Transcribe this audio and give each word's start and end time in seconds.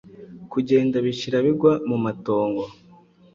Kugenda 0.51 0.97
bishirabigwa 1.05 1.71
mu 1.89 1.97
matongo 2.05 2.63